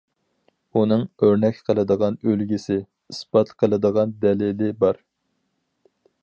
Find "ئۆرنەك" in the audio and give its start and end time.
1.25-1.59